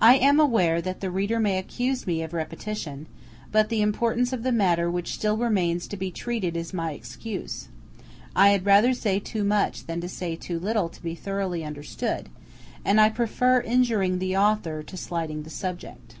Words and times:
I 0.00 0.16
am 0.16 0.40
aware 0.40 0.82
that 0.82 0.98
the 1.00 1.12
reader 1.12 1.38
may 1.38 1.58
accuse 1.58 2.08
me 2.08 2.22
of 2.24 2.32
repetition, 2.32 3.06
but 3.52 3.68
the 3.68 3.82
importance 3.82 4.32
of 4.32 4.42
the 4.42 4.50
matter 4.50 4.90
which 4.90 5.14
still 5.14 5.36
remains 5.36 5.86
to 5.86 5.96
be 5.96 6.10
treated 6.10 6.56
is 6.56 6.74
my 6.74 6.90
excuse; 6.90 7.68
I 8.34 8.48
had 8.48 8.66
rather 8.66 8.92
say 8.92 9.20
too 9.20 9.44
much, 9.44 9.86
than 9.86 10.02
say 10.08 10.34
too 10.34 10.58
little 10.58 10.88
to 10.88 11.00
be 11.00 11.14
thoroughly 11.14 11.62
understood, 11.64 12.30
and 12.84 13.00
I 13.00 13.10
prefer 13.10 13.60
injuring 13.60 14.18
the 14.18 14.36
author 14.36 14.82
to 14.82 14.96
slighting 14.96 15.44
the 15.44 15.50
subject. 15.50 16.16